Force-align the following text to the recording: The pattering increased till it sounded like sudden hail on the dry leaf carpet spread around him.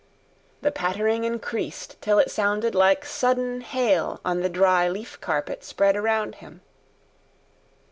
The 0.63 0.71
pattering 0.71 1.25
increased 1.25 1.95
till 2.01 2.17
it 2.17 2.31
sounded 2.31 2.73
like 2.73 3.05
sudden 3.05 3.61
hail 3.61 4.19
on 4.25 4.41
the 4.41 4.49
dry 4.49 4.89
leaf 4.89 5.21
carpet 5.21 5.63
spread 5.63 5.95
around 5.95 6.33
him. 6.41 6.61